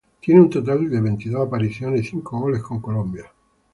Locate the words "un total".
0.41-0.89